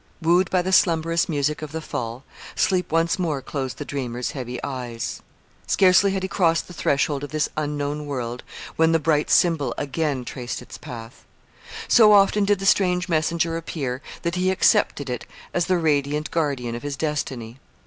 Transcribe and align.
Wooed 0.19 0.49
by 0.49 0.63
the 0.63 0.71
slumberous 0.71 1.29
music 1.29 1.61
of 1.61 1.71
the 1.71 1.79
fall, 1.79 2.23
sleep 2.55 2.91
once 2.91 3.19
more 3.19 3.39
closed 3.39 3.77
the 3.77 3.85
dreamer's 3.85 4.31
heavy 4.31 4.57
eyes. 4.63 5.21
Scarcely 5.67 6.09
had 6.09 6.23
he 6.23 6.27
crossed 6.27 6.65
the 6.67 6.73
threshold 6.73 7.23
of 7.23 7.29
this 7.29 7.49
unknown 7.55 8.07
world 8.07 8.41
when 8.77 8.93
the 8.93 8.99
bright 8.99 9.29
symbol 9.29 9.75
again 9.77 10.25
traced 10.25 10.59
its 10.59 10.79
path. 10.79 11.23
So 11.87 12.13
often 12.13 12.45
did 12.45 12.57
the 12.57 12.65
strange 12.65 13.09
messenger 13.09 13.57
appear 13.57 14.01
that 14.23 14.33
he 14.33 14.49
accepted 14.49 15.07
it 15.07 15.27
as 15.53 15.67
the 15.67 15.77
radiant 15.77 16.31
guardian 16.31 16.73
of 16.73 16.81
his 16.81 16.97
destiny. 16.97 17.59